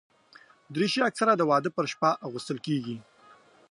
دریشي 0.73 1.01
اکثره 1.09 1.33
د 1.37 1.41
واده 1.49 1.69
پر 1.77 1.85
شپه 1.91 2.09
اغوستل 2.27 2.57
کېږي. 2.65 2.97